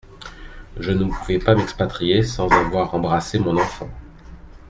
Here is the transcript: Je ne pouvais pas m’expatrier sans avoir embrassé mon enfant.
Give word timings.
Je 0.79 0.89
ne 0.89 1.05
pouvais 1.05 1.37
pas 1.37 1.53
m’expatrier 1.53 2.23
sans 2.23 2.49
avoir 2.49 2.95
embrassé 2.95 3.37
mon 3.37 3.55
enfant. 3.55 3.87